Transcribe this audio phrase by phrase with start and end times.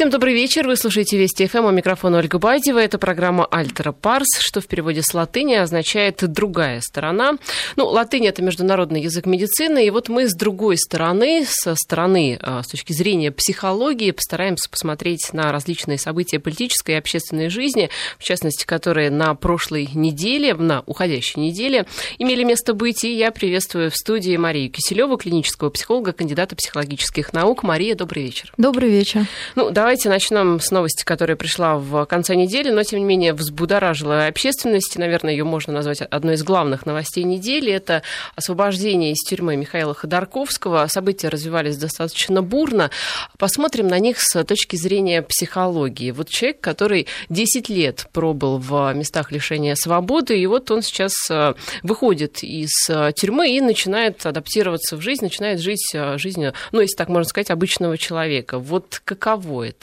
[0.00, 0.66] Всем добрый вечер.
[0.66, 1.66] Вы слушаете Вести ФМ.
[1.66, 2.78] У микрофона Ольга Байдева.
[2.78, 7.34] Это программа «Альтера Парс», что в переводе с латыни означает «другая сторона».
[7.76, 9.86] Ну, латынь– это международный язык медицины.
[9.86, 15.34] И вот мы с другой стороны, со стороны, а, с точки зрения психологии, постараемся посмотреть
[15.34, 21.42] на различные события политической и общественной жизни, в частности, которые на прошлой неделе, на уходящей
[21.42, 21.84] неделе
[22.18, 23.04] имели место быть.
[23.04, 27.64] И я приветствую в студии Марию Киселеву, клинического психолога, кандидата психологических наук.
[27.64, 28.50] Мария, добрый вечер.
[28.56, 29.26] Добрый вечер.
[29.56, 34.28] Ну, Давайте начнем с новости, которая пришла в конце недели, но, тем не менее, взбудоражила
[34.28, 34.96] общественность.
[34.96, 37.72] Наверное, ее можно назвать одной из главных новостей недели.
[37.72, 38.02] Это
[38.36, 40.86] освобождение из тюрьмы Михаила Ходорковского.
[40.86, 42.92] События развивались достаточно бурно.
[43.36, 46.12] Посмотрим на них с точки зрения психологии.
[46.12, 51.54] Вот человек, который 10 лет пробыл в местах лишения свободы, и вот он сейчас э,
[51.82, 56.94] выходит из э, тюрьмы и начинает адаптироваться в жизнь, начинает жить э, жизнью, ну, если
[56.94, 58.60] так можно сказать, обычного человека.
[58.60, 59.79] Вот каково это?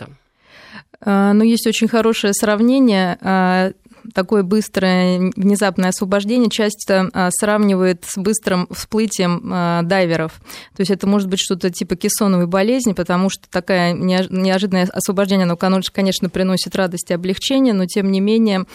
[1.02, 3.72] А, ну, есть очень хорошее сравнение а,
[4.14, 10.34] такое быстрое внезапное освобождение часто а, сравнивает с быстрым всплытием дайверов.
[10.76, 15.82] То есть это может быть что-то типа кессоновой болезни, потому что такое неожиданное освобождение, оно,
[15.92, 18.66] конечно, приносит радость и облегчение, но тем не менее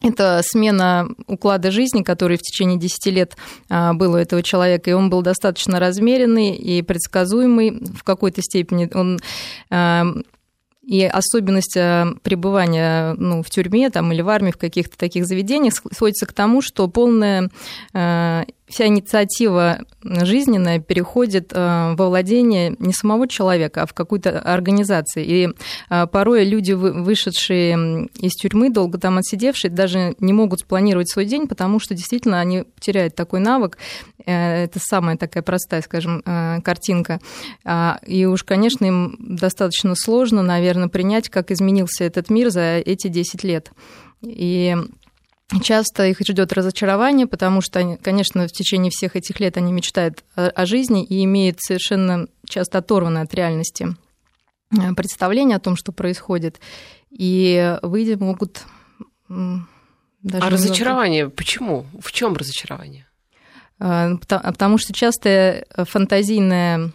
[0.00, 3.36] это смена уклада жизни, который в течение 10 лет
[3.68, 8.90] был у этого человека, и он был достаточно размеренный и предсказуемый в какой-то степени.
[8.92, 9.20] Он
[10.82, 15.74] и особенность э, пребывания ну, в тюрьме там, или в армии, в каких-то таких заведениях
[15.92, 17.50] сводится к тому, что полная
[17.92, 25.24] э, вся инициатива жизненная переходит э, во владение не самого человека, а в какую-то организацию.
[25.26, 25.48] И
[25.90, 31.46] э, порой люди, вышедшие из тюрьмы, долго там отсидевшие, даже не могут спланировать свой день,
[31.46, 33.78] потому что действительно они теряют такой навык.
[34.24, 36.22] Э, это самая такая простая, скажем,
[36.64, 37.20] картинка.
[37.64, 43.08] А, и уж, конечно, им достаточно сложно, наверное, принять, как изменился этот мир за эти
[43.08, 43.70] 10 лет.
[44.22, 44.76] И
[45.60, 50.64] Часто их ждет разочарование, потому что, конечно, в течение всех этих лет они мечтают о
[50.64, 53.88] жизни и имеют совершенно часто оторванное от реальности
[54.70, 56.60] э, представление о том, что происходит.
[57.10, 58.62] И выйдя могут
[59.28, 60.46] даже...
[60.46, 61.86] А разочарование почему?
[62.00, 63.06] В чем разочарование?
[63.78, 66.92] Э, потому что часто фантазийное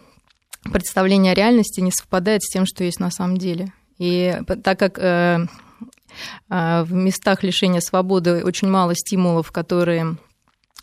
[0.72, 3.72] представление о реальности не совпадает с тем, что есть на самом деле.
[3.98, 5.46] И так как э,
[6.50, 10.18] в местах лишения свободы очень мало стимулов, которые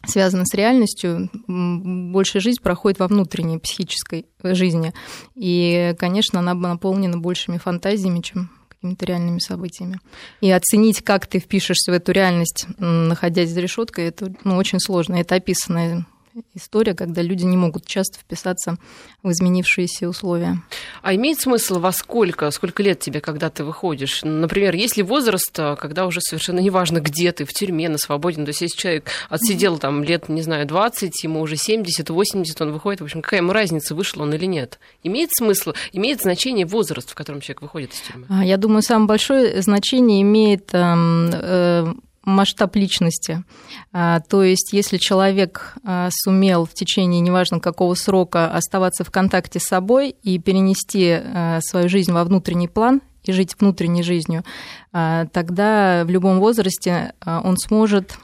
[0.06, 4.92] связаны с реальностью, большая жизнь проходит во внутренней психической жизни.
[5.34, 9.98] И, конечно, она наполнена большими фантазиями, чем какими-то реальными событиями.
[10.40, 15.14] И оценить, как ты впишешься в эту реальность, находясь за решеткой, это ну, очень сложно.
[15.14, 16.06] Это описано
[16.54, 18.76] история, когда люди не могут часто вписаться
[19.22, 20.62] в изменившиеся условия.
[21.02, 24.20] А имеет смысл во сколько, сколько лет тебе, когда ты выходишь?
[24.22, 28.38] Например, есть ли возраст, а, когда уже совершенно неважно, где ты, в тюрьме, на свободе,
[28.38, 32.60] ну, то есть если человек отсидел там лет, не знаю, 20, ему уже 70, 80,
[32.60, 34.78] он выходит, в общем, какая ему разница, вышел он или нет?
[35.02, 38.26] Имеет смысл, имеет значение возраст, в котором человек выходит из тюрьмы?
[38.28, 43.44] А, я думаю, самое большое значение имеет эм, э, масштаб личности.
[43.92, 49.60] А, то есть, если человек а, сумел в течение неважно какого срока оставаться в контакте
[49.60, 54.44] с собой и перенести а, свою жизнь во внутренний план и жить внутренней жизнью,
[54.92, 58.18] тогда в любом возрасте он сможет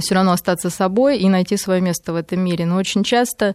[0.00, 2.64] все равно остаться собой и найти свое место в этом мире.
[2.64, 3.54] Но очень часто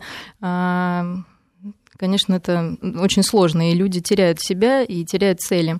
[1.97, 5.79] конечно, это очень сложно, и люди теряют себя и теряют цели.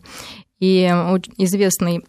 [0.59, 0.85] И
[1.37, 2.03] известный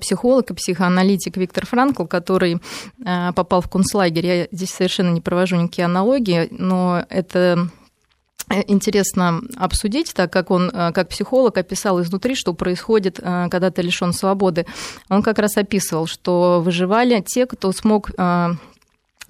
[0.00, 2.60] психолог и психоаналитик Виктор Франкл, который
[3.04, 4.26] а, попал в концлагерь.
[4.26, 7.68] Я здесь совершенно не провожу никакие аналогии, но это
[8.50, 13.82] э, интересно обсудить, так как он а, как психолог описал изнутри, что происходит, когда ты
[13.82, 14.66] лишен свободы.
[15.08, 18.10] Он как раз описывал, что выживали те, кто смог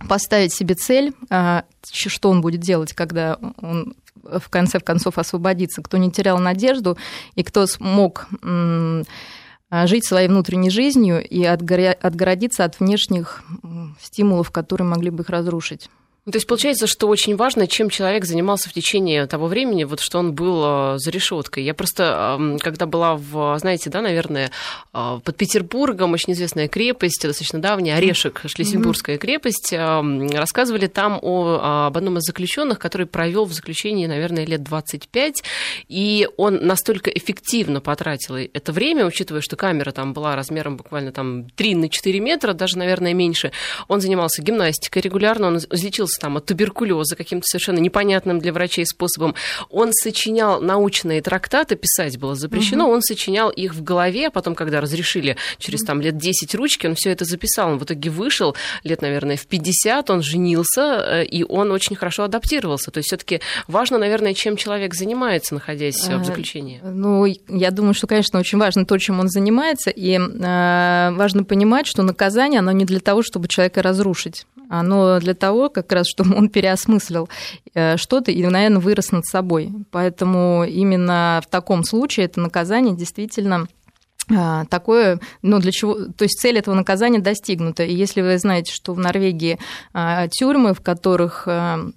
[0.09, 6.11] поставить себе цель, что он будет делать, когда он в конце концов освободится, кто не
[6.11, 6.97] терял надежду
[7.35, 9.03] и кто смог а,
[9.71, 13.43] жить своей внутренней жизнью и отгородиться от внешних
[14.01, 15.91] стимулов, которые могли бы их разрушить.
[16.29, 20.01] Ну, то есть получается, что очень важно, чем человек занимался в течение того времени, вот
[20.01, 21.65] что он был а, за решеткой.
[21.65, 24.51] Я просто, когда была в, знаете, да, наверное,
[24.93, 29.19] а, под Петербургом, очень известная крепость, достаточно давняя, Орешек, Шлиссельбургская mm-hmm.
[29.19, 29.73] крепость,
[30.39, 35.43] рассказывали там о, об одном из заключенных, который провел в заключении, наверное, лет 25,
[35.89, 41.49] и он настолько эффективно потратил это время, учитывая, что камера там была размером буквально там
[41.49, 43.51] 3 на 4 метра, даже, наверное, меньше.
[43.89, 49.35] Он занимался гимнастикой регулярно, он излечился там, от туберкулеза каким-то совершенно непонятным для врачей способом.
[49.71, 52.95] Он сочинял научные трактаты, писать было запрещено, угу.
[52.95, 56.95] он сочинял их в голове, а потом, когда разрешили через там лет 10 ручки, он
[56.95, 57.71] все это записал.
[57.71, 62.25] Он в итоге вышел лет, наверное, в 50, он женился, э, и он очень хорошо
[62.25, 62.91] адаптировался.
[62.91, 66.81] То есть все-таки важно, наверное, чем человек занимается, находясь в заключении.
[66.83, 72.03] Ну, я думаю, что, конечно, очень важно то, чем он занимается, и важно понимать, что
[72.03, 76.49] наказание, оно не для того, чтобы человека разрушить, оно для того, как раз, чтобы он
[76.49, 77.29] переосмыслил
[77.75, 79.71] э, что-то и, наверное, вырос над собой.
[79.91, 83.67] Поэтому именно в таком случае это наказание действительно
[84.31, 87.85] а, такое, ну, для чего, то есть цель этого наказания достигнута.
[87.85, 89.59] И если вы знаете, что в Норвегии
[89.93, 91.91] а, тюрьмы, в которых а,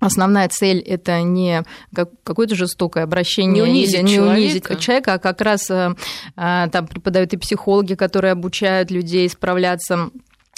[0.00, 1.62] Основная цель это не
[1.94, 4.36] какое-то жестокое обращение, не унизить, или не человека.
[4.36, 10.10] унизить человека, а как раз там преподают и психологи, которые обучают людей справляться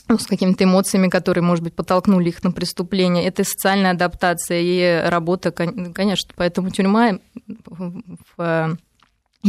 [0.08, 3.24] ну, с какими-то эмоциями, которые, может быть, подтолкнули их на преступление.
[3.24, 6.32] Это социальная адаптация и работа, конечно.
[6.36, 7.18] Поэтому тюрьма
[8.36, 8.76] в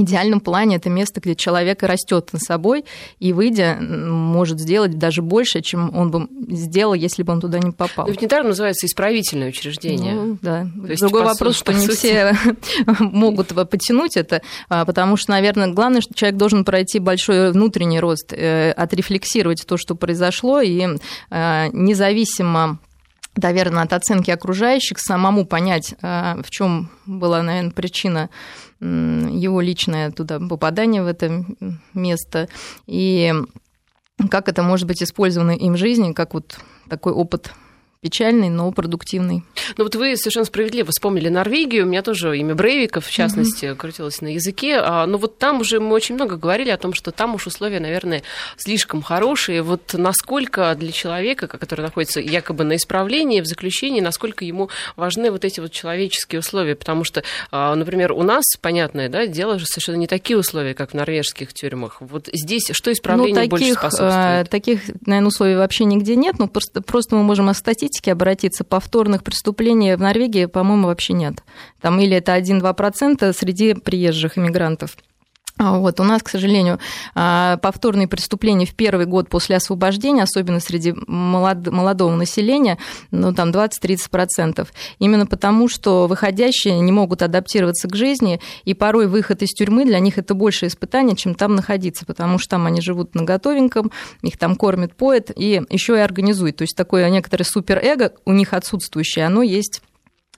[0.04, 2.86] идеальном плане это место, где человек растет над собой
[3.20, 7.72] и, выйдя, может сделать даже больше, чем он бы сделал, если бы он туда не
[7.72, 8.06] попал.
[8.06, 10.14] Но ведь недаром называется исправительное учреждение.
[10.14, 10.68] Ну, да.
[10.84, 11.96] То есть, Другой вопрос, что не сути...
[11.96, 12.38] все
[13.00, 18.34] могут потянуть это, а, потому что, наверное, главное, что человек должен пройти большой внутренний рост,
[18.34, 20.86] э, отрефлексировать то, что произошло, и
[21.30, 22.80] э, независимо
[23.38, 28.30] наверное, от оценки окружающих, самому понять, э, в чем была, наверное, причина
[28.80, 31.46] его личное туда попадание в это
[31.94, 32.50] место,
[32.88, 33.34] и
[34.30, 36.58] как это может быть использовано им в жизни, как вот
[36.90, 37.52] такой опыт
[38.06, 39.44] печальный, но продуктивный.
[39.78, 41.86] Ну вот вы совершенно справедливо вспомнили Норвегию.
[41.86, 43.76] У меня тоже имя Брейвиков, в частности, mm-hmm.
[43.76, 44.78] крутилось на языке.
[44.78, 47.80] А, но вот там уже мы очень много говорили о том, что там уж условия,
[47.80, 48.22] наверное,
[48.58, 49.64] слишком хорошие.
[49.64, 55.44] Вот насколько для человека, который находится якобы на исправлении, в заключении, насколько ему важны вот
[55.44, 56.76] эти вот человеческие условия.
[56.76, 60.92] Потому что, а, например, у нас, понятное да, дело, же совершенно не такие условия, как
[60.92, 61.98] в норвежских тюрьмах.
[62.02, 64.50] Вот здесь что исправлению ну, таких, больше способствует?
[64.52, 66.38] Таких, наверное, условий вообще нигде нет.
[66.38, 71.44] Но просто, просто мы можем остатить статистике обратиться, повторных преступлений в Норвегии, по-моему, вообще нет.
[71.82, 74.98] Там или это 1-2% среди приезжих иммигрантов.
[75.58, 76.02] А вот.
[76.02, 76.80] У нас, к сожалению,
[77.14, 82.78] а, повторные преступления в первый год после освобождения, особенно среди молодого населения,
[83.12, 84.68] ну, там 20-30%.
[85.00, 90.00] Именно потому, что выходящие не могут адаптироваться к жизни, и порой выход из тюрьмы для
[90.00, 93.92] них это больше испытание, чем там находиться, потому что там они живут на готовеньком,
[94.24, 96.58] их там кормят, поят, и еще и организуют.
[96.58, 99.82] То есть такое некоторое суперэго у них отсутствующее, оно есть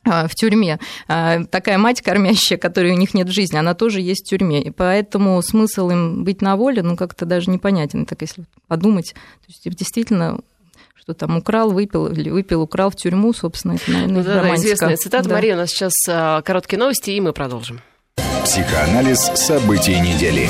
[0.07, 0.79] в тюрьме.
[1.07, 4.61] А, такая мать кормящая, которой у них нет в жизни, она тоже есть в тюрьме.
[4.61, 9.13] И поэтому смысл им быть на воле, ну, как-то даже непонятен, так если подумать.
[9.13, 10.39] То есть действительно
[11.07, 14.97] что там украл, выпил, или выпил, украл в тюрьму, собственно, это, наверное, да, да, известная
[14.97, 15.29] цитата.
[15.29, 15.35] Да.
[15.35, 17.79] Мария, у нас сейчас а, короткие новости, и мы продолжим.
[18.43, 20.49] Психоанализ событий недели.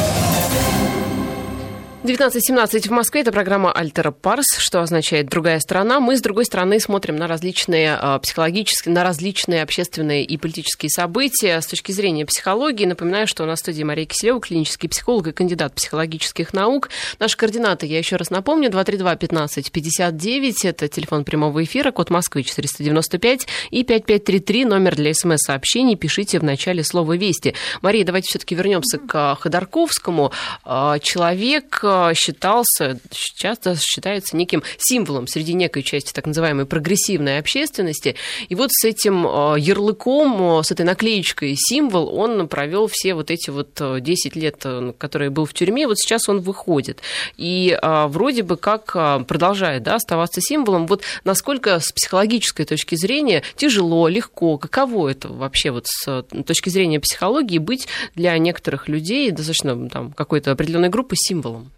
[2.07, 3.19] 19.17 в Москве.
[3.19, 5.99] Это программа «Альтера Парс», что означает «другая страна».
[5.99, 11.59] Мы, с другой стороны, смотрим на различные а, психологические, на различные общественные и политические события
[11.59, 12.85] с точки зрения психологии.
[12.85, 16.91] Напоминаю, что у нас в студии Мария Киселева, клинический психолог и кандидат психологических наук.
[17.19, 23.83] Наши координаты, я еще раз напомню, 232-1559, это телефон прямого эфира, код Москвы 495 и
[23.83, 25.97] 5533, номер для смс-сообщений.
[25.97, 27.53] Пишите в начале слова «Вести».
[27.81, 30.31] Мария, давайте все-таки вернемся к Ходорковскому.
[30.63, 38.15] А, человек считался, часто считается неким символом среди некой части так называемой прогрессивной общественности.
[38.49, 43.31] И вот с этим э, ярлыком, э, с этой наклеечкой символ он провел все вот
[43.31, 44.65] эти вот 10 э, лет,
[44.97, 45.87] которые был в тюрьме.
[45.87, 47.01] Вот сейчас он выходит.
[47.37, 48.93] И вроде бы как
[49.27, 50.87] продолжает да, оставаться символом.
[50.87, 56.99] Вот насколько с психологической точки зрения тяжело, легко, каково это вообще вот с точки зрения
[56.99, 61.71] психологии быть для некоторых людей, достаточно там, какой-то определенной группы символом?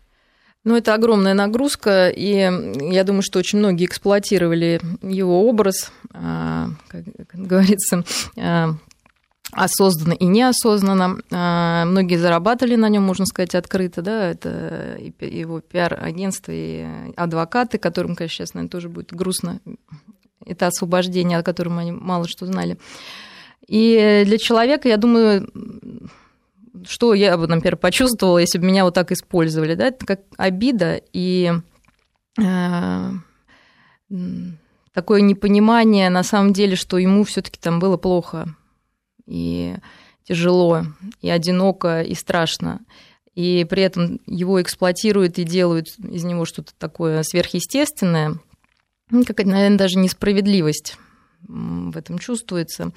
[0.66, 2.34] Ну, это огромная нагрузка, и
[2.92, 8.04] я думаю, что очень многие эксплуатировали его образ, а, как говорится,
[8.38, 8.76] а,
[9.54, 11.22] осознанно и неосознанно.
[11.32, 16.86] А, многие зарабатывали на нем, можно сказать, открыто, да, это его пиар-агентство и
[17.16, 19.62] адвокаты, которым, конечно, сейчас, наверное, тоже будет грустно.
[20.46, 22.78] Это освобождение, о котором они мало что знали.
[23.66, 25.50] И для человека, я думаю,
[26.88, 31.02] что я бы, например, почувствовала, если бы меня вот так использовали, да, это как обида
[31.14, 31.52] и
[32.40, 33.12] э,
[34.94, 38.56] такое непонимание на самом деле, что ему все-таки там было плохо
[39.26, 39.76] и
[40.24, 40.84] тяжело,
[41.22, 42.82] и одиноко, и страшно.
[43.36, 48.40] И при этом его эксплуатируют и делают из него что-то такое сверхъестественное.
[49.10, 50.98] ну, какая-то, наверное, даже несправедливость
[51.48, 52.92] в этом чувствуется.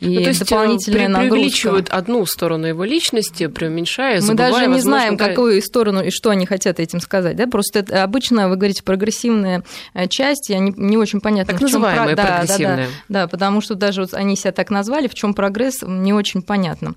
[0.00, 4.80] И ну, то есть дополнительная при, преувеличивают одну сторону его личности, преуменьшая, Мы даже не
[4.80, 5.28] знаем, да...
[5.28, 7.36] какую сторону и что они хотят этим сказать.
[7.36, 7.46] Да?
[7.46, 9.62] Просто это обычно, вы говорите, прогрессивная
[9.94, 12.44] э, часть, и они не очень понятно, так в чем называемая да.
[12.44, 16.12] Да, да, да, потому что даже вот они себя так назвали, в чем прогресс, не
[16.12, 16.94] очень понятно.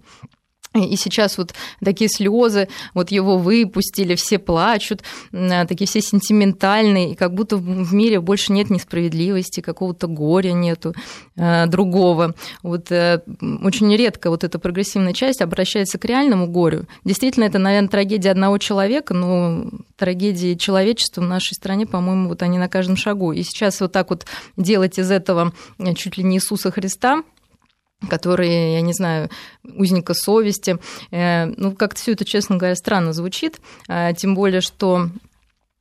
[0.86, 1.54] И сейчас вот
[1.84, 5.04] такие слезы, вот его выпустили, все плачут,
[5.34, 10.94] а, такие все сентиментальные, и как будто в мире больше нет несправедливости, какого-то горя нету
[11.36, 12.36] э, другого.
[12.64, 13.22] Вот э,
[13.64, 16.86] очень редко вот эта прогрессивная часть обращается к реальному горю.
[17.04, 19.66] Действительно, это, наверное, трагедия одного человека, но
[19.96, 23.32] трагедии человечества в нашей стране, по-моему, вот они на каждом шагу.
[23.32, 27.24] И сейчас вот так вот делать из этого э, чуть ли не Иисуса Христа–
[28.10, 29.30] которые, я не знаю,
[29.64, 30.78] узника совести.
[31.12, 35.10] Э, ну, как-то все это, честно говоря, странно звучит, э, тем более, что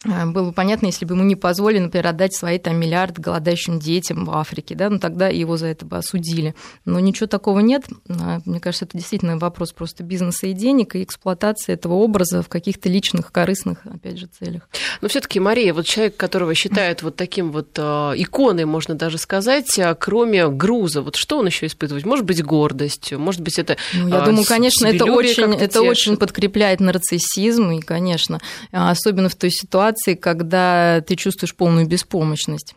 [0.05, 4.27] было бы понятно, если бы ему не позволили, например, отдать свои там миллиарды голодающим детям
[4.27, 6.55] в Африке, да, ну тогда его за это бы осудили.
[6.85, 7.85] Но ничего такого нет.
[8.09, 12.49] А, мне кажется, это действительно вопрос просто бизнеса и денег, и эксплуатации этого образа в
[12.49, 14.69] каких-то личных, корыстных, опять же, целях.
[15.01, 17.83] Но все таки Мария, вот человек, которого считают вот таким вот э,
[18.17, 22.05] иконой, можно даже сказать, а кроме груза, вот что он еще испытывает?
[22.05, 26.81] Может быть, гордость, может быть, это ну, Я думаю, конечно, это очень, это очень подкрепляет
[26.81, 32.75] нарциссизм, и, конечно, особенно в той ситуации, ситуации, когда ты чувствуешь полную беспомощность.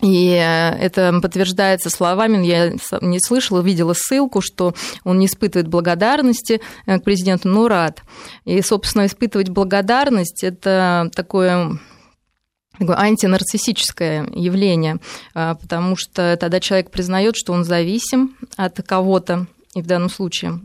[0.00, 4.74] И это подтверждается словами, я не слышала, видела ссылку, что
[5.04, 8.02] он не испытывает благодарности э, к президенту, но рад.
[8.44, 11.78] И, собственно, испытывать благодарность– это такое
[12.76, 14.96] такое антинарциссическое явление,
[15.32, 19.46] а, потому что тогда человек признает, что он зависим от кого-то,
[19.76, 20.60] и в данном случае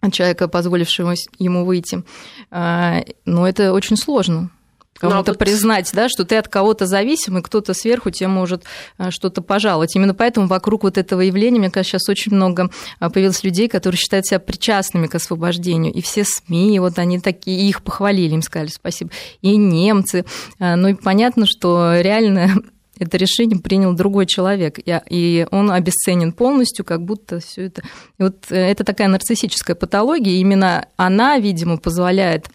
[0.00, 2.02] от человека, позволившего ему выйти.
[2.50, 4.50] Но это очень сложно
[4.98, 8.64] кому-то ну, а признать, да, что ты от кого-то зависим, и кто-то сверху тебе может
[8.98, 9.94] э, что-то пожаловать.
[9.96, 12.70] Именно поэтому вокруг вот этого явления, мне кажется, сейчас очень много
[13.00, 15.92] э, появилось людей, которые считают себя причастными к освобождению.
[15.92, 19.10] И все СМИ, вот они такие, их похвалили, им сказали спасибо.
[19.42, 20.24] И немцы.
[20.58, 22.54] Э, ну и понятно, что реально
[22.98, 27.82] это решение принял другой человек, и он обесценен полностью, как будто все это...
[28.18, 32.50] И вот это такая нарциссическая патология, именно она, видимо, позволяет а,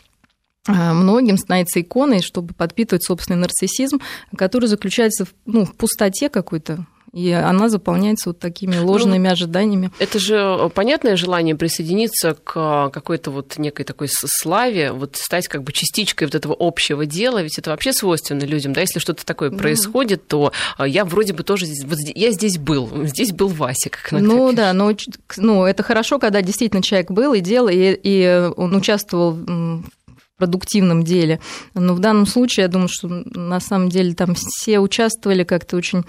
[0.68, 4.00] многим становится иконой, чтобы подпитывать собственный нарциссизм,
[4.38, 9.34] который заключается в, ну, в пустоте какой-то, и она заполняется вот такими ну, ложными ну,
[9.34, 9.92] ожиданиями.
[10.00, 15.72] Это же понятное желание присоединиться к какой-то вот некой такой славе, вот стать как бы
[15.72, 20.28] частичкой вот этого общего дела, ведь это вообще свойственно людям, да, если что-то такое происходит,
[20.28, 24.51] то я вроде бы тоже здесь, вот я здесь был, здесь был Вася, как Ну
[24.54, 24.92] да, но
[25.38, 29.84] ну, это хорошо, когда действительно человек был и делал, и, и он участвовал в
[30.39, 31.39] продуктивном деле.
[31.75, 36.03] Но в данном случае, я думаю, что на самом деле там все участвовали как-то очень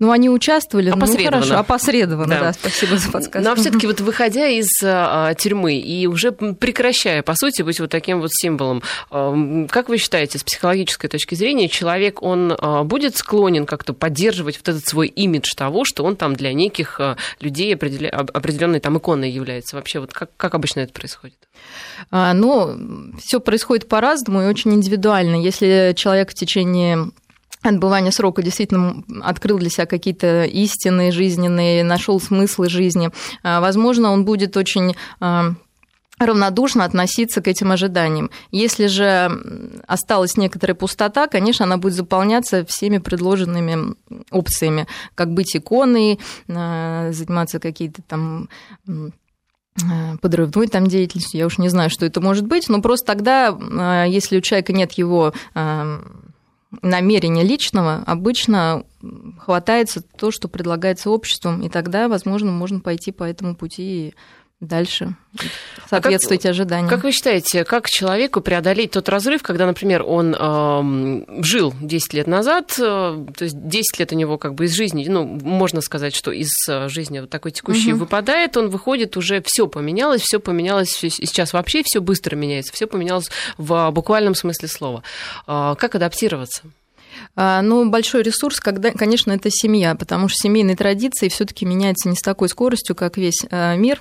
[0.00, 1.36] ну, они участвовали, ну, опосредованно.
[1.36, 3.48] ну хорошо, опосредованно, да, да спасибо за подсказку.
[3.48, 7.90] Но все таки вот выходя из а, тюрьмы и уже прекращая, по сути, быть вот
[7.90, 13.16] таким вот символом, а, как вы считаете, с психологической точки зрения, человек, он а, будет
[13.16, 17.72] склонен как-то поддерживать вот этот свой имидж того, что он там для неких а, людей
[17.72, 19.76] определенной там иконой является?
[19.76, 21.38] Вообще, вот как, как обычно это происходит?
[22.10, 25.36] А, ну, все происходит по-разному и очень индивидуально.
[25.36, 27.10] Если человек в течение
[27.64, 33.10] отбывания срока действительно открыл для себя какие-то истины жизненные, нашел смыслы жизни,
[33.42, 35.52] а, возможно, он будет очень а,
[36.18, 38.30] равнодушно относиться к этим ожиданиям.
[38.52, 39.30] Если же
[39.86, 43.94] осталась некоторая пустота, конечно, она будет заполняться всеми предложенными
[44.30, 48.48] опциями, как быть иконой, а, заниматься какие-то там
[50.22, 54.38] подрывной там деятельностью, я уж не знаю, что это может быть, но просто тогда, если
[54.38, 55.34] у человека нет его
[56.82, 58.84] намерения личного обычно
[59.38, 64.14] хватается то, что предлагается обществом, и тогда, возможно, можно пойти по этому пути и
[64.60, 65.16] дальше
[65.88, 66.88] соответствовать а как, ожиданиям.
[66.88, 72.26] Как вы считаете, как человеку преодолеть тот разрыв, когда, например, он э, жил 10 лет
[72.26, 76.14] назад, э, то есть 10 лет у него как бы из жизни, ну, можно сказать,
[76.14, 78.00] что из э, жизни вот такой текущей угу.
[78.00, 82.86] выпадает, он выходит, уже все поменялось, все поменялось, и сейчас вообще все быстро меняется, все
[82.86, 85.02] поменялось в буквальном смысле слова.
[85.46, 86.62] Э, как адаптироваться?
[87.36, 92.16] А, ну, большой ресурс, когда, конечно, это семья, потому что семейные традиции все-таки меняются не
[92.16, 94.00] с такой скоростью, как весь мир.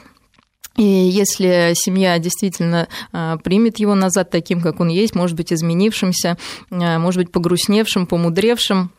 [0.77, 6.37] И если семья действительно а, примет его назад таким, как он есть, может быть, изменившимся,
[6.71, 8.91] а, может быть, погрустневшим, помудревшим,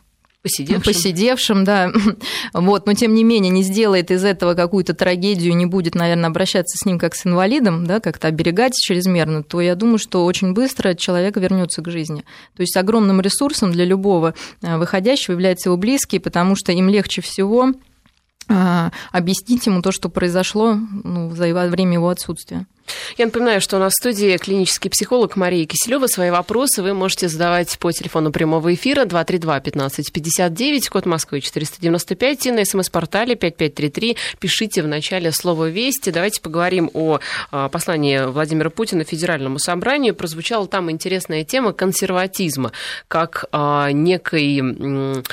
[0.45, 0.83] Посидевшим.
[0.83, 1.91] Посидевшим, да.
[2.53, 6.77] Вот, но тем не менее не сделает из этого какую-то трагедию, не будет, наверное, обращаться
[6.77, 10.93] с ним как с инвалидом, да, как-то оберегать чрезмерно, то я думаю, что очень быстро
[10.93, 12.25] человек вернется к жизни.
[12.55, 17.23] То есть огромным ресурсом для любого э, выходящего является его близкий, потому что им легче
[17.23, 17.73] всего а,
[18.47, 22.65] объяснить ему то, что произошло ну, за время его отсутствия.
[23.17, 26.07] Я напоминаю, что у нас в студии клинический психолог Мария Киселева.
[26.07, 32.65] Свои вопросы вы можете задавать по телефону прямого эфира 232-1559, код Москвы 495, и на
[32.65, 34.17] смс-портале 5533.
[34.39, 36.11] Пишите в начале слово «Вести».
[36.11, 37.19] Давайте поговорим о
[37.51, 40.13] а, послании Владимира Путина Федеральному собранию.
[40.15, 42.71] Прозвучала там интересная тема консерватизма,
[43.07, 45.23] как а, некой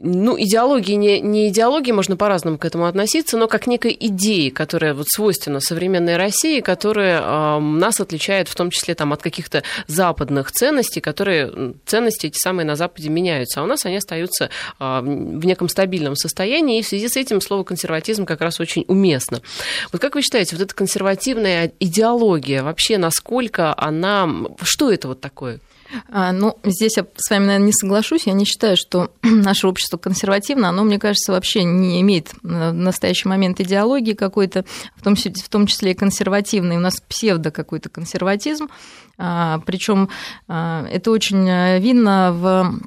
[0.00, 4.94] ну, идеологии, не, не идеологии, можно по-разному к этому относиться, но как некой идеи, которая
[4.94, 10.52] вот свойственна современной России, которая э, нас отличает в том числе там, от каких-то западных
[10.52, 15.44] ценностей, которые ценности эти самые на Западе меняются, а у нас они остаются э, в
[15.44, 19.42] неком стабильном состоянии, и в связи с этим слово консерватизм как раз очень уместно.
[19.92, 24.28] Вот как вы считаете, вот эта консервативная идеология, вообще насколько она,
[24.62, 25.58] что это вот такое?
[26.10, 28.26] А, ну, здесь я с вами, наверное, не соглашусь.
[28.26, 30.68] Я не считаю, что наше общество консервативно.
[30.68, 34.64] Оно, мне кажется, вообще не имеет в настоящий момент идеологии какой-то,
[34.96, 36.76] в том, в том числе и консервативной.
[36.76, 38.68] У нас псевдо какой-то консерватизм.
[39.16, 40.08] А, Причем
[40.46, 42.80] а, это очень э, видно в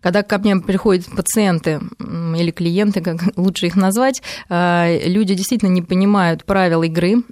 [0.00, 6.44] когда ко мне приходят пациенты или клиенты, как лучше их назвать, люди действительно не понимают
[6.44, 7.22] правил игры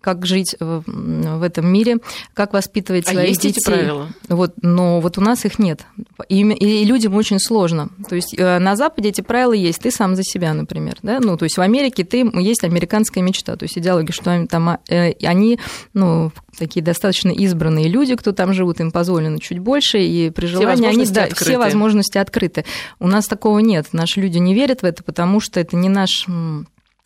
[0.00, 1.98] как жить в этом мире,
[2.34, 3.60] как воспитывать а своих есть детей.
[3.60, 4.08] Эти правила?
[4.28, 5.86] Вот, но вот у нас их нет.
[6.28, 7.88] И, и людям очень сложно.
[8.08, 9.80] То есть э, на Западе эти правила есть.
[9.80, 10.96] Ты сам за себя, например.
[11.02, 11.20] Да?
[11.20, 13.56] Ну, то есть в Америке ты, есть американская мечта.
[13.56, 15.58] То есть идеология, что там, э, они
[15.94, 20.88] ну, такие достаточно избранные люди, кто там живут, им позволено чуть больше, и при желании
[20.88, 21.44] они, да, открыты.
[21.44, 22.64] все возможности открыты.
[22.98, 23.88] У нас такого нет.
[23.92, 26.26] Наши люди не верят в это, потому что это не наш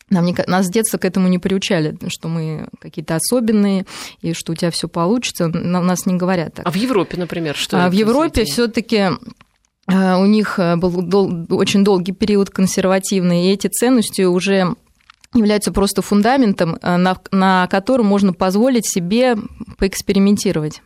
[0.09, 3.85] нам не, нас с детства к этому не приучали, что мы какие-то особенные,
[4.21, 5.47] и что у тебя все получится.
[5.47, 6.67] Нам, нас не говорят так.
[6.67, 7.83] А в Европе, например, что?
[7.83, 9.09] А в Европе все-таки
[9.87, 14.75] э, у них э, был дол- очень долгий период консервативный, и эти ценности уже
[15.33, 19.35] являются просто фундаментом, э, на, на котором можно позволить себе
[19.77, 20.81] поэкспериментировать.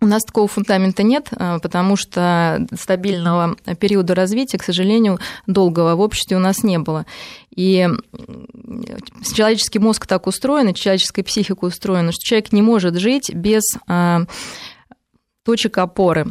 [0.00, 1.30] У нас такого фундамента нет,
[1.62, 7.06] потому что стабильного периода развития, к сожалению, долгого в обществе у нас не было.
[7.54, 7.88] И
[9.34, 14.22] человеческий мозг так устроен, человеческая психика устроена, что человек не может жить без а,
[15.44, 16.26] точек опоры.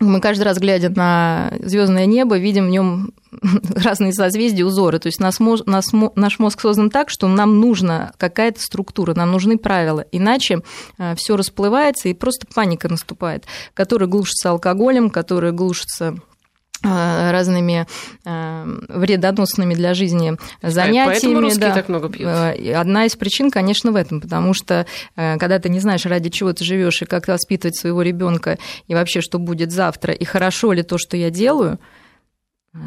[0.00, 3.12] Мы каждый раз, глядя на звездное небо, видим в нем
[3.74, 4.98] разные созвездия, узоры.
[4.98, 10.04] То есть наш мозг, создан так, что нам нужна какая-то структура, нам нужны правила.
[10.10, 10.62] Иначе
[10.98, 16.29] а, все расплывается и просто паника наступает, которая глушится алкоголем, которая глушится Э,
[16.82, 17.86] разными
[18.24, 21.34] э, вредоносными для жизни занятиями.
[21.34, 21.74] Поэтому да.
[21.74, 22.28] так много пьют.
[22.28, 26.52] Э, одна из причин, конечно, в этом, потому что когда ты не знаешь, ради чего
[26.52, 30.82] ты живешь и как воспитывать своего ребенка и вообще, что будет завтра, и хорошо ли
[30.82, 31.78] то, что я делаю,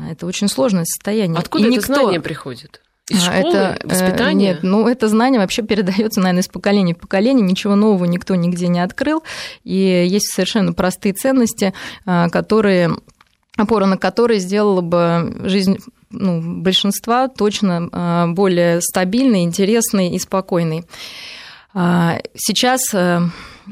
[0.09, 1.39] это очень сложное состояние.
[1.39, 1.93] Откуда и это никто...
[1.93, 2.81] знание приходит?
[3.09, 4.53] Из школы, это, воспитание?
[4.53, 7.45] Нет, ну это знание вообще передается, наверное, из поколения в поколение.
[7.45, 9.23] Ничего нового никто нигде не открыл.
[9.65, 11.73] И есть совершенно простые ценности,
[12.05, 12.95] которые
[13.57, 20.85] опора на которой сделала бы жизнь ну, большинства точно а, более стабильной, интересной и спокойной.
[21.73, 23.21] А, сейчас э,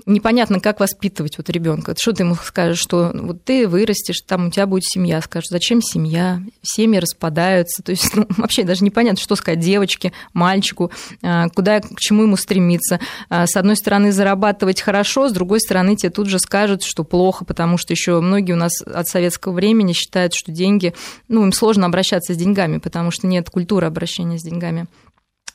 [0.06, 1.96] непонятно, как воспитывать вот ребенка.
[1.98, 5.82] Что ты ему скажешь, что вот ты вырастешь, там у тебя будет семья, скажешь, зачем
[5.82, 11.82] семья, семьи распадаются, то есть ну, вообще даже непонятно, что сказать девочке, мальчику, а, куда,
[11.82, 13.00] к чему ему стремиться.
[13.30, 17.46] А, с одной стороны, зарабатывать хорошо, с другой стороны, тебе тут же скажут, что плохо,
[17.46, 20.94] потому что еще многие у нас от советского времени считают, что деньги,
[21.28, 24.88] ну, им сложно обращаться с деньгами, потому что нет культуры обращения с деньгами.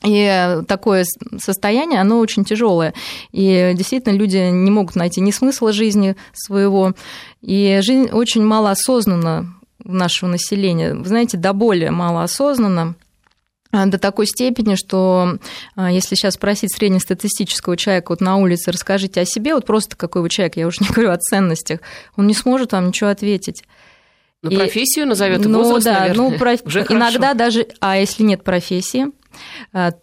[0.05, 1.05] И такое
[1.39, 2.93] состояние, оно очень тяжелое.
[3.31, 6.93] И действительно люди не могут найти ни смысла жизни своего.
[7.41, 10.93] И жизнь очень мало осознанна у нашего населения.
[10.93, 12.95] Вы знаете, до более мало осознанно
[13.71, 15.37] а, до такой степени, что
[15.75, 20.21] а, если сейчас спросить среднестатистического человека вот на улице, расскажите о себе, вот просто какой
[20.21, 21.79] вы человек, я уже не говорю о ценностях,
[22.15, 23.63] он не сможет вам ничего ответить.
[24.43, 26.61] Ну, профессию назовет ну, возраст, да, наверное, ну, проф...
[26.63, 27.33] уже иногда хорошо.
[27.33, 29.07] даже, а если нет профессии,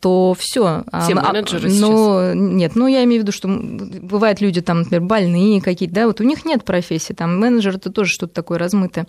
[0.01, 0.85] то все.
[0.91, 2.35] А, Все менеджеры но, сейчас.
[2.35, 6.21] Нет, ну я имею в виду, что бывают люди там, например, больные какие-то, да, вот
[6.21, 9.07] у них нет профессии, там менеджер это тоже что-то такое размытое.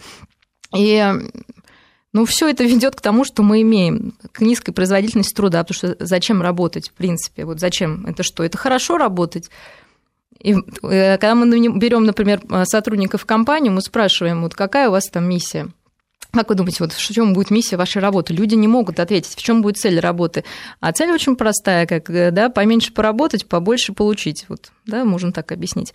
[0.76, 1.04] И
[2.16, 5.98] ну, все это ведет к тому, что мы имеем к низкой производительности труда, потому что
[6.00, 8.06] зачем работать, в принципе, вот зачем?
[8.06, 8.44] Это что?
[8.44, 9.50] Это хорошо работать?
[10.40, 15.10] И э, когда мы берем, например, сотрудников в компанию, мы спрашиваем, вот какая у вас
[15.10, 15.68] там миссия?
[16.36, 18.34] Как вы думаете, вот в чем будет миссия вашей работы?
[18.34, 20.44] Люди не могут ответить, в чем будет цель работы.
[20.82, 24.44] А цель очень простая, как да, поменьше поработать, побольше получить.
[24.50, 25.94] Вот, да, можем так объяснить.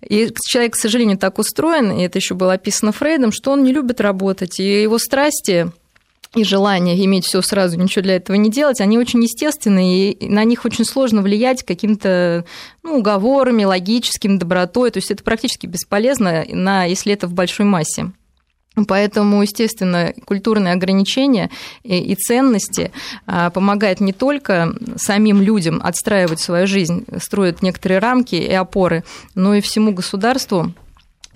[0.00, 3.72] И человек, к сожалению, так устроен, и это еще было описано Фрейдом, что он не
[3.72, 5.70] любит работать, и его страсти
[6.34, 10.42] и желание иметь все сразу, ничего для этого не делать, они очень естественные, и на
[10.42, 12.44] них очень сложно влиять каким-то
[12.82, 14.90] ну, уговорами, логическим, добротой.
[14.90, 18.10] То есть это практически бесполезно, на, если это в большой массе.
[18.86, 21.50] Поэтому, естественно, культурные ограничения
[21.82, 22.92] и ценности
[23.26, 29.54] а, помогают не только самим людям отстраивать свою жизнь, строят некоторые рамки и опоры, но
[29.54, 30.72] и всему государству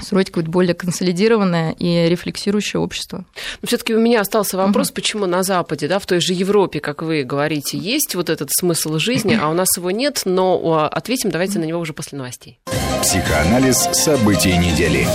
[0.03, 3.25] строить какое-то более консолидированное и рефлексирующее общество.
[3.63, 4.95] Но все-таки у меня остался вопрос, угу.
[4.97, 8.99] почему на Западе, да, в той же Европе, как вы говорите, есть вот этот смысл
[8.99, 12.59] жизни, а у нас его нет, но ответим давайте на него уже после новостей.
[13.03, 15.07] Психоанализ событий недели.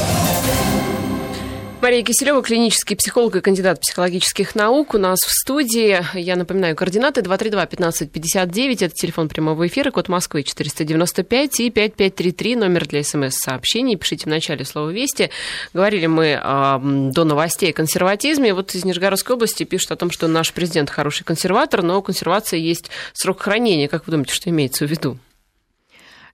[1.85, 4.95] Мария Киселева, клинический психолог и кандидат психологических наук.
[4.95, 11.59] У нас в студии, я напоминаю, координаты 232-1559, это телефон прямого эфира, код Москвы 495
[11.59, 13.97] и 5533, номер для смс-сообщений.
[13.97, 15.29] Пишите в начале слова «Вести».
[15.75, 16.79] Говорили мы э,
[17.11, 18.55] до новостей о консерватизме.
[18.55, 22.59] Вот из Нижегородской области пишут о том, что наш президент хороший консерватор, но у консервации
[22.59, 23.87] есть срок хранения.
[23.87, 25.19] Как вы думаете, что имеется в виду?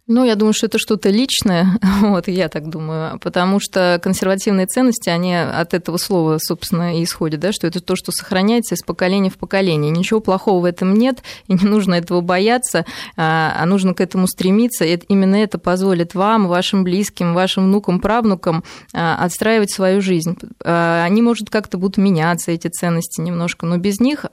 [0.08, 5.10] Ну, я думаю, что это что-то личное, вот, я так думаю, потому что консервативные ценности,
[5.10, 9.30] они от этого слова, собственно, и исходят, да, что это то, что сохраняется из поколения
[9.30, 9.92] в поколение.
[9.92, 12.86] Ничего плохого в этом нет, и не нужно этого бояться,
[13.16, 18.00] а, а нужно к этому стремиться, и именно это позволит вам, вашим близким, вашим внукам,
[18.00, 20.38] правнукам а, отстраивать свою жизнь.
[20.64, 24.26] А, они, может, как-то будут меняться, эти ценности немножко, но без них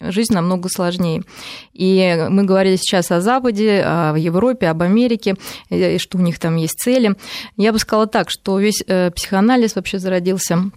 [0.00, 1.22] жизнь намного сложнее.
[1.72, 5.36] И мы говорили сейчас о Западе, в Европе, об Америке,
[5.70, 7.16] и что у них там есть цели.
[7.56, 10.70] Я бы сказала так, что весь э, психоанализ вообще зародился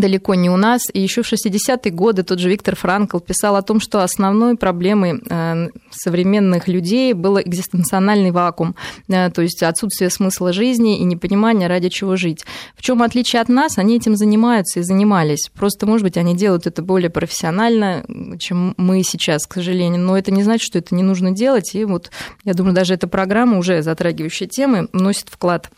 [0.00, 0.82] далеко не у нас.
[0.92, 5.20] И еще в 60-е годы тот же Виктор Франкл писал о том, что основной проблемой
[5.28, 8.74] э, современных людей был экзистенциональный вакуум,
[9.08, 12.44] э, то есть отсутствие смысла жизни и непонимание, ради чего жить.
[12.76, 15.50] В чем отличие от нас, они этим занимаются и занимались.
[15.54, 18.04] Просто, может быть, они делают это более профессионально,
[18.38, 20.00] чем мы сейчас, к сожалению.
[20.00, 21.74] Но это не значит, что это не нужно делать.
[21.74, 22.10] И вот,
[22.44, 25.70] я думаю, даже эта программа, уже затрагивающая темы, вносит вклад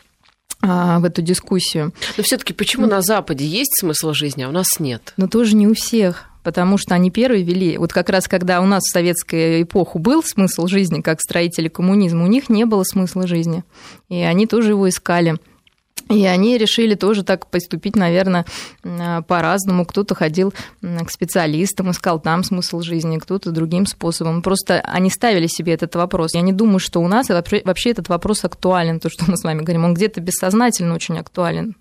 [0.61, 1.93] в эту дискуссию.
[2.17, 5.13] Но все-таки почему на Западе есть смысл жизни, а у нас нет?
[5.17, 7.77] Но тоже не у всех потому что они первые вели.
[7.77, 12.23] Вот как раз когда у нас в советскую эпоху был смысл жизни, как строители коммунизма,
[12.23, 13.65] у них не было смысла жизни.
[14.07, 15.35] И они тоже его искали.
[16.09, 18.45] И они решили тоже так поступить, наверное,
[19.27, 19.85] по-разному.
[19.85, 24.41] Кто-то ходил к специалистам, искал там смысл жизни, кто-то другим способом.
[24.41, 26.33] Просто они ставили себе этот вопрос.
[26.33, 29.63] Я не думаю, что у нас вообще этот вопрос актуален, то, что мы с вами
[29.63, 29.83] говорим.
[29.83, 31.75] Он где-то бессознательно очень актуален.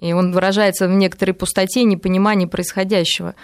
[0.00, 3.34] И он выражается в некоторой пустоте, непонимании происходящего.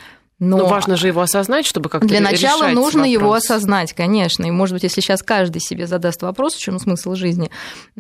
[0.41, 3.13] Но, Но важно же его осознать, чтобы как-то Для начала нужно вопрос.
[3.13, 4.47] его осознать, конечно.
[4.47, 7.51] И, может быть, если сейчас каждый себе задаст вопрос, в чем смысл жизни,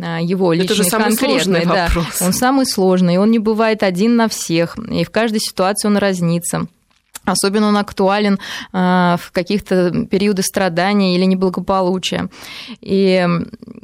[0.00, 2.22] а, его личный, Это же самый конкретный, да, вопрос.
[2.22, 6.66] он самый сложный, он не бывает один на всех, и в каждой ситуации он разнится.
[7.24, 8.38] Особенно он актуален
[8.72, 12.28] а, в каких-то периоды страдания или неблагополучия.
[12.80, 13.26] И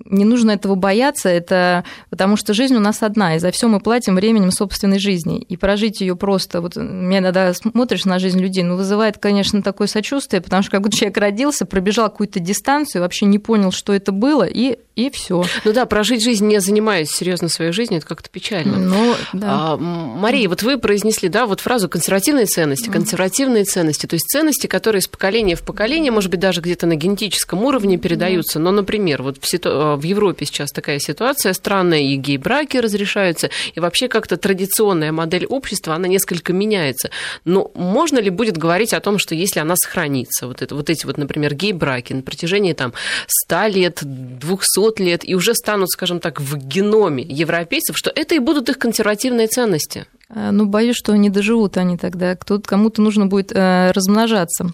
[0.04, 3.80] не нужно этого бояться, это потому что жизнь у нас одна, и за все мы
[3.80, 5.38] платим временем собственной жизни.
[5.38, 9.86] И прожить ее просто, вот меня иногда смотришь на жизнь людей, ну, вызывает, конечно, такое
[9.86, 14.12] сочувствие, потому что как будто человек родился, пробежал какую-то дистанцию, вообще не понял, что это
[14.12, 15.44] было, и и все.
[15.64, 18.78] Ну да, прожить жизнь, не занимаясь серьезно своей жизнью, это как-то печально.
[18.78, 19.72] Ну, да.
[19.72, 24.66] а, Мария, вот вы произнесли, да, вот фразу консервативные ценности, консервативные ценности, то есть ценности,
[24.66, 28.58] которые из поколения в поколение, может быть, даже где-то на генетическом уровне передаются.
[28.58, 29.96] Но, например, вот в, ситу...
[29.96, 35.94] в Европе сейчас такая ситуация странная, и гей-браки разрешаются, и вообще как-то традиционная модель общества,
[35.94, 37.10] она несколько меняется.
[37.44, 41.06] Но можно ли будет говорить о том, что если она сохранится, вот, это, вот эти
[41.06, 42.92] вот, например, гей-браки на протяжении там
[43.26, 48.34] 100 лет, 200 500 лет и уже станут, скажем так, в геноме европейцев, что это
[48.34, 50.06] и будут их консервативные ценности?
[50.28, 52.34] Э, ну, боюсь, что не доживут они тогда.
[52.36, 54.72] Кто-то, кому-то нужно будет э, размножаться.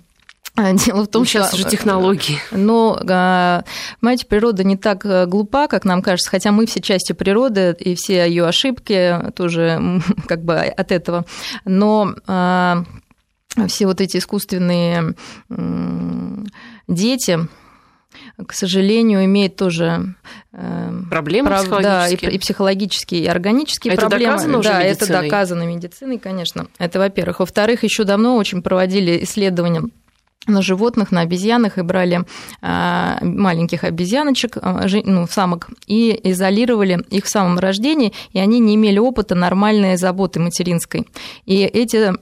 [0.54, 1.56] А, дело в том, ну, сейчас что...
[1.56, 2.38] уже технологии.
[2.50, 7.94] Но, понимаете, природа не так глупа, как нам кажется, хотя мы все части природы, и
[7.94, 11.24] все ее ошибки тоже как бы от этого.
[11.64, 12.14] Но
[13.66, 15.14] все вот эти искусственные
[16.88, 17.38] дети,
[18.46, 20.14] к сожалению, имеет тоже
[20.52, 22.30] э, проблемы прав, психологические.
[22.30, 24.32] Да, и, и психологические, и органические это проблемы.
[24.32, 25.16] Доказано уже да, медициной?
[25.16, 26.66] это доказано медициной, конечно.
[26.78, 27.40] Это во-первых.
[27.40, 29.82] Во-вторых, еще давно очень проводили исследования
[30.46, 32.24] на животных, на обезьянах и брали
[32.60, 38.74] а, маленьких обезьяночек, а, ну, самок, и изолировали их в самом рождении, и они не
[38.74, 41.06] имели опыта нормальной заботы материнской.
[41.46, 42.12] И эти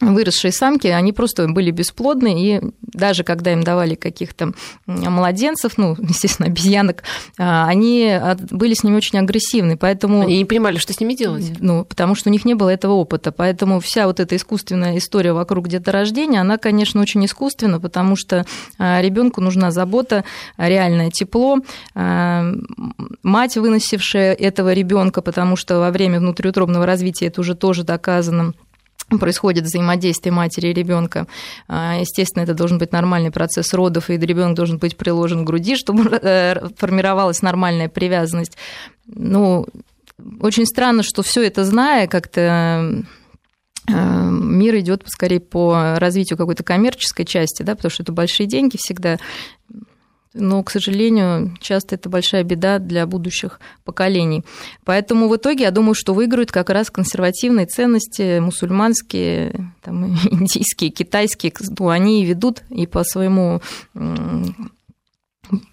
[0.00, 4.52] выросшие самки, они просто были бесплодны, и даже когда им давали каких-то
[4.86, 7.02] младенцев, ну, естественно, обезьянок,
[7.36, 8.18] а, они
[8.50, 10.22] были с ними очень агрессивны, поэтому...
[10.22, 11.52] Они не понимали, что с ними делать.
[11.58, 15.32] Ну, потому что у них не было этого опыта, поэтому вся вот эта искусственная история
[15.32, 18.46] вокруг деторождения, она, конечно, очень искусственна, потому что
[18.78, 20.24] а, ребенку нужна забота,
[20.56, 21.58] реальное тепло,
[21.94, 22.44] а,
[23.22, 28.54] мать, выносившая этого ребенка, потому что во время внутриутробного развития это уже тоже доказано,
[29.16, 31.26] происходит взаимодействие матери и ребенка.
[31.66, 35.76] А, естественно, это должен быть нормальный процесс родов, и ребенок должен быть приложен к груди,
[35.76, 38.58] чтобы э, формировалась нормальная привязанность.
[39.06, 39.66] Ну,
[40.40, 43.02] очень странно, что все это зная, как-то
[43.88, 43.92] э,
[44.30, 49.18] мир идет скорее по развитию какой-то коммерческой части, да, потому что это большие деньги всегда
[50.38, 54.44] но, к сожалению, часто это большая беда для будущих поколений.
[54.84, 61.52] Поэтому в итоге я думаю, что выиграют как раз консервативные ценности, мусульманские, там, индийские, китайские,
[61.78, 63.60] ну, они ведут и по своему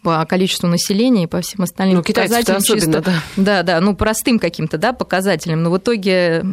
[0.04, 2.62] по количеству населения и по всем остальным ну, показателям.
[2.62, 3.14] Чисто, да.
[3.36, 5.64] Да, да, ну простым каким-то да, показателям.
[5.64, 6.46] Но в итоге,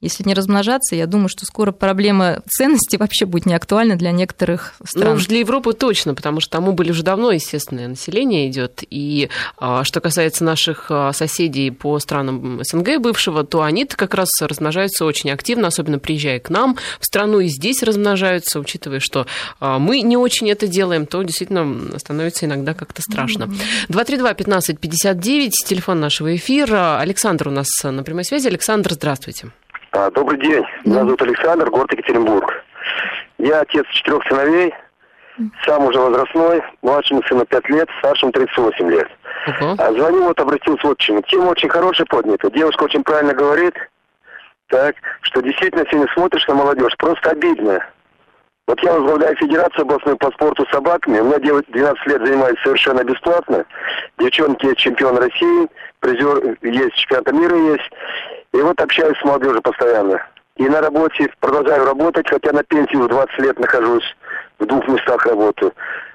[0.00, 4.74] если не размножаться, я думаю, что скоро проблема ценности вообще будет не актуальна для некоторых
[4.84, 5.10] стран.
[5.10, 8.82] Ну уж для Европы точно, потому что там были уже давно естественное население идет.
[8.90, 14.28] И а, что касается наших а, соседей по странам СНГ бывшего, то они-то как раз
[14.40, 19.26] размножаются очень активно, особенно приезжая к нам в страну и здесь размножаются, учитывая, что
[19.60, 23.48] а, мы не очень это делаем, то действительно становится иногда иногда как-то страшно.
[23.88, 26.98] 232-1559, телефон нашего эфира.
[26.98, 28.48] Александр у нас на прямой связи.
[28.48, 29.48] Александр, здравствуйте.
[29.92, 30.64] А, добрый день.
[30.84, 32.52] Меня зовут Александр, город Екатеринбург.
[33.38, 34.72] Я отец четырех сыновей,
[35.66, 39.08] сам уже возрастной, младшему сыну 5 лет, старшему 38 лет.
[39.46, 39.98] Uh-huh.
[39.98, 41.20] Звоню, вот обратился вот к чему.
[41.22, 42.50] Тема очень хорошая поднята.
[42.50, 43.74] Девушка очень правильно говорит,
[44.68, 47.84] так, что действительно сегодня смотришь на молодежь, просто обидно.
[48.66, 51.20] Вот я возглавляю Федерацию областную по спорту собаками.
[51.20, 53.64] У меня девочка 12 лет занимается совершенно бесплатно.
[54.18, 55.68] Девчонки есть чемпион России,
[56.00, 57.90] призер есть, чемпионата мира есть.
[58.52, 60.26] И вот общаюсь с молодежью постоянно.
[60.56, 64.16] И на работе продолжаю работать, хотя на пенсии уже 20 лет нахожусь,
[64.58, 65.74] в двух местах работаю.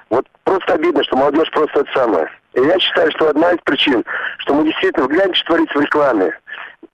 [0.09, 2.27] Вот просто обидно, что молодежь просто это самое.
[2.53, 4.03] И я считаю, что одна из причин,
[4.39, 6.33] что мы действительно, гляньте, что творится в рекламе,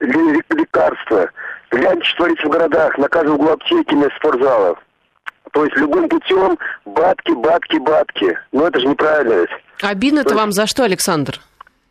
[0.01, 1.29] лекарства,
[1.71, 4.79] гляньте, что творится в городах, на каждом углу аптеки, мест спортзалов.
[5.55, 8.37] То есть любым путем бабки, бабки, бабки.
[8.51, 9.49] Но это же неправильно ведь.
[9.81, 10.41] Обидно-то есть...
[10.41, 11.39] вам за что, Александр?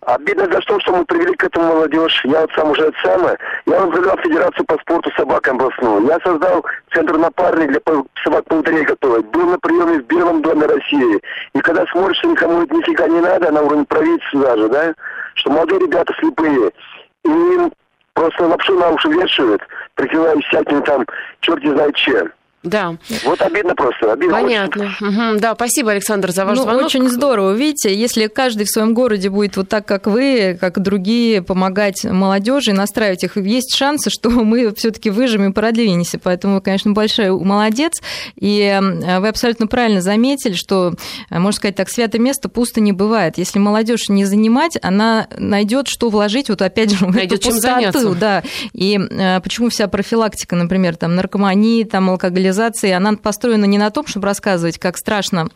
[0.02, 2.20] Обидно за то, что мы привели к этому молодежь.
[2.26, 3.38] Я вот сам уже это самое.
[3.64, 6.06] Я возглавлял Федерацию по спорту собак областную.
[6.06, 7.80] Я создал центр напарник для
[8.22, 9.26] собак по готовить.
[9.28, 11.22] Был на приеме в Белом доме России.
[11.54, 14.94] И когда смотришь, что никому это нифига не надо, на уровне правительства даже, да,
[15.36, 16.70] что молодые ребята слепые.
[17.24, 17.72] И им
[18.12, 19.62] просто лапшу на уши вешают,
[19.94, 21.06] прикрывая всякими там,
[21.40, 22.30] черт не знает чем.
[22.64, 22.96] Да.
[23.24, 24.12] Вот обидно просто.
[24.12, 24.90] Обидно Понятно.
[25.00, 25.38] Угу.
[25.38, 26.86] Да, спасибо, Александр, за ваш ну, звонок.
[26.86, 27.52] Очень здорово.
[27.52, 32.72] Видите, если каждый в своем городе будет вот так, как вы, как другие, помогать молодежи,
[32.72, 36.18] настраивать их, есть шансы, что мы все-таки выживем и продвинемся.
[36.18, 38.00] Поэтому вы, конечно, большой молодец.
[38.36, 40.94] И вы абсолютно правильно заметили, что,
[41.30, 43.36] можно сказать так, святое место пусто не бывает.
[43.36, 47.66] Если молодежь не занимать, она найдет, что вложить, вот опять же, в найдет эту пустоту.
[47.66, 48.14] Чем заняться.
[48.14, 48.42] Да.
[48.72, 48.98] И
[49.42, 54.26] почему вся профилактика, например, там, наркомании, там, алкоголизации, цивилизации, она построена не на том, чтобы
[54.26, 55.48] рассказывать, как страшно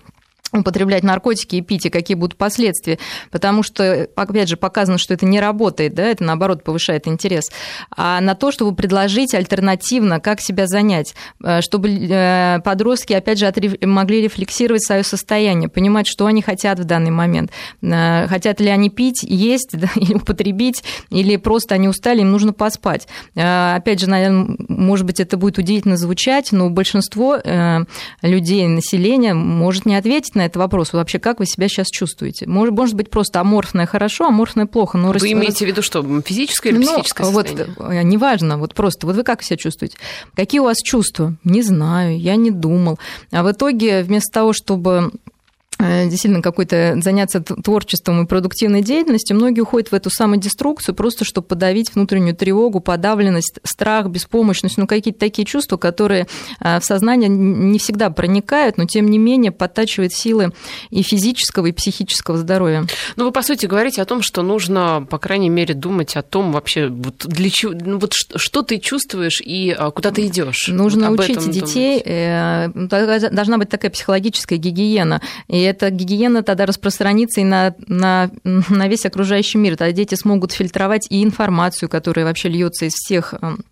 [0.53, 2.99] употреблять наркотики и пить, и какие будут последствия,
[3.31, 7.51] потому что, опять же, показано, что это не работает, да, это, наоборот, повышает интерес,
[7.95, 13.53] а на то, чтобы предложить альтернативно, как себя занять, э, чтобы э, подростки, опять же,
[13.83, 17.51] могли рефлексировать свое состояние, понимать, что они хотят в данный момент,
[17.83, 22.53] э, хотят ли они пить, есть, да, или употребить, или просто они устали, им нужно
[22.53, 23.07] поспать.
[23.35, 27.39] Опять же, наверное, может быть, это будет удивительно звучать, но большинство
[28.23, 30.93] людей, населения может не ответить на этот вопрос.
[30.93, 32.47] Вообще, как вы себя сейчас чувствуете?
[32.47, 34.99] Может, может быть, просто аморфное хорошо, аморфное плохо.
[34.99, 35.23] Но вы рас...
[35.23, 37.75] имеете в виду что, физическое или ну, психическое состояние?
[37.77, 39.97] Вот, э, неважно, вот просто, вот вы как себя чувствуете?
[40.35, 41.35] Какие у вас чувства?
[41.45, 42.99] Не знаю, я не думал.
[43.31, 45.11] А в итоге, вместо того, чтобы Э,
[45.79, 51.95] действительно какой-то заняться творчеством и продуктивной деятельностью, многие уходят в эту самодеструкцию просто, чтобы подавить
[51.95, 56.27] внутреннюю тревогу, подавленность, страх, беспомощность, ну какие-то такие чувства, которые
[56.61, 60.53] э, в сознание не всегда проникают, но тем не менее подтачивают силы
[60.91, 62.87] и физического, и психического здоровья.
[63.17, 66.53] Ну вы, по сути, говорите о том, что нужно, по крайней мере, думать о том
[66.53, 70.69] вообще, вот для чего, ну, вот что ты чувствуешь и а, куда ты идешь.
[70.69, 72.03] Нужно вот учить детей,
[72.75, 72.93] думать.
[72.93, 78.89] Э, должна быть такая психологическая гигиена, и эта гигиена тогда распространится и на, на, на
[78.89, 79.77] весь окружающий мир.
[79.77, 83.65] Тогда дети смогут фильтровать и информацию, которая вообще льется из всех эм,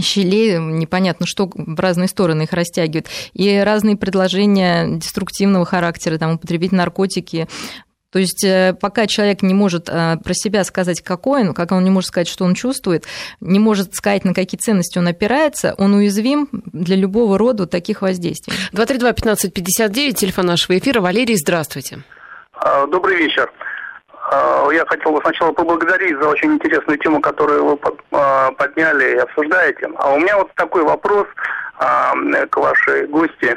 [0.00, 6.72] щелей, непонятно что, в разные стороны их растягивает, и разные предложения деструктивного характера, там, употребить
[6.72, 7.48] наркотики,
[8.10, 11.84] то есть э, пока человек не может э, про себя сказать, какой он, как он
[11.84, 13.04] не может сказать, что он чувствует,
[13.40, 18.54] не может сказать, на какие ценности он опирается, он уязвим для любого рода таких воздействий.
[18.72, 21.02] 232-1559, телефон нашего эфира.
[21.02, 21.98] Валерий, здравствуйте.
[22.54, 23.52] А, добрый вечер.
[24.30, 27.78] А, я хотел бы сначала поблагодарить за очень интересную тему, которую вы
[28.12, 29.90] а, подняли и обсуждаете.
[29.96, 31.26] А у меня вот такой вопрос
[31.78, 33.56] к вашей гости.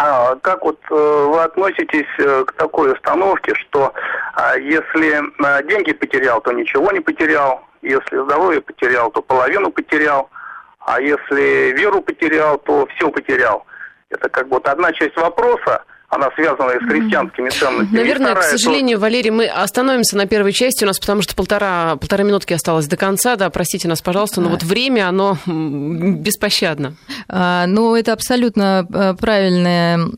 [0.00, 3.92] А как вот э, вы относитесь э, к такой установке, что
[4.34, 10.30] а, если э, деньги потерял, то ничего не потерял, если здоровье потерял, то половину потерял,
[10.78, 13.66] а если веру потерял, то все потерял?
[14.08, 17.98] Это как бы вот одна часть вопроса, она связана и с христианскими ценностями.
[17.98, 19.02] Наверное, к сожалению, то...
[19.02, 22.96] Валерий, мы остановимся на первой части у нас, потому что полтора, полтора минутки осталось до
[22.96, 26.94] конца, да, простите нас, пожалуйста, но вот время, оно беспощадно.
[27.28, 30.08] А, ну, это абсолютно э, правильная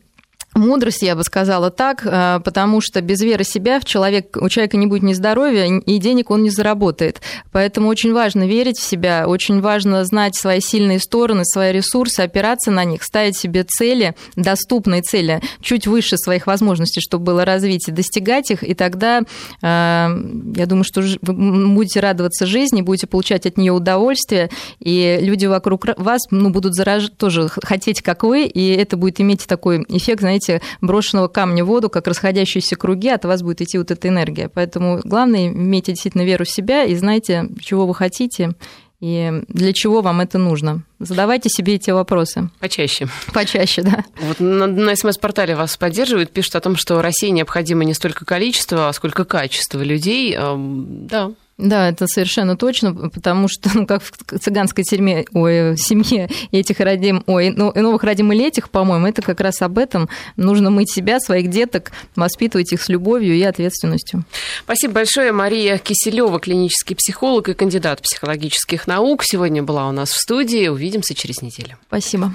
[0.53, 4.75] Мудрость, я бы сказала так, э, потому что без веры себя в человек, у человека
[4.75, 7.21] не будет ни здоровья, и денег он не заработает.
[7.53, 12.69] Поэтому очень важно верить в себя, очень важно знать свои сильные стороны, свои ресурсы, опираться
[12.69, 18.51] на них, ставить себе цели, доступные цели, чуть выше своих возможностей, чтобы было развитие, достигать
[18.51, 19.23] их, и тогда э,
[19.61, 24.49] я думаю, что вы будете радоваться жизни, будете получать от нее удовольствие,
[24.81, 27.09] и люди вокруг вас ну, будут зараж...
[27.15, 31.67] тоже хотеть, как вы, и это будет иметь такой эффект, знаете, знаете, брошенного камня в
[31.67, 34.49] воду, как расходящиеся круги, от вас будет идти вот эта энергия.
[34.49, 38.53] Поэтому главное, имейте действительно веру в себя и знайте, чего вы хотите,
[38.99, 40.83] и для чего вам это нужно?
[40.99, 42.49] Задавайте себе эти вопросы.
[42.59, 43.07] Почаще.
[43.33, 44.05] Почаще, да.
[44.21, 48.89] Вот на, на СМС-портале вас поддерживают, пишут о том, что России необходимо не столько количество,
[48.89, 50.37] а сколько качество людей.
[50.37, 56.79] Да, да, это совершенно точно, потому что, ну, как в цыганской тюрьме, ой, семье этих
[56.79, 60.09] родим, ой, ну, новых родим или этих, по-моему, это как раз об этом.
[60.35, 64.23] Нужно мыть себя, своих деток, воспитывать их с любовью и ответственностью.
[64.63, 65.31] Спасибо большое.
[65.31, 70.67] Мария Киселева, клинический психолог и кандидат психологических наук, сегодня была у нас в студии.
[70.67, 71.77] Увидимся через неделю.
[71.87, 72.33] Спасибо.